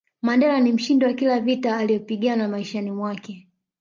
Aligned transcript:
Mandela 0.21 0.59
ni 0.59 0.73
mshindi 0.73 1.05
wa 1.05 1.13
kila 1.13 1.39
vita 1.39 1.77
aliyopigana 1.77 2.47
maishani 2.47 2.91
mwake 2.91 3.47